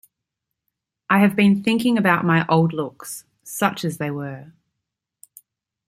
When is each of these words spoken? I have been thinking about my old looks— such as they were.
I 1.11 1.19
have 1.19 1.35
been 1.35 1.61
thinking 1.61 1.95
about 1.95 2.25
my 2.25 2.43
old 2.49 2.73
looks— 2.73 3.23
such 3.43 3.85
as 3.85 3.99
they 3.99 4.09
were. 4.09 4.51